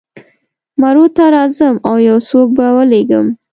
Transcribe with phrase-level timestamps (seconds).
[0.81, 3.27] مرو ته راځم او یو څوک به ولېږم.